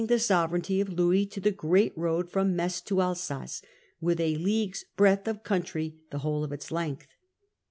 [0.09, 3.61] le sovereignty of Louis to the great road from Metz to Alsace,
[3.99, 7.05] with a leagued breadth of country the whole of its length.